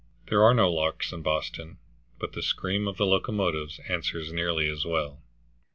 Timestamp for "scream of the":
2.41-3.05